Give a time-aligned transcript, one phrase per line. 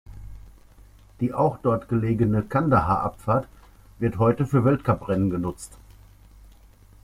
[1.19, 3.47] Die auch dort gelegene Kandahar-Abfahrt
[3.99, 5.77] wird heute für Weltcuprennen genutzt.